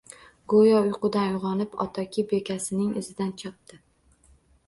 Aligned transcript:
Go`yo 0.51 0.77
uyqudan 0.83 1.33
uyg`onib 1.35 1.75
Otoki 1.85 2.25
bekasining 2.33 2.89
izidan 3.01 3.29
chopdi 3.43 3.81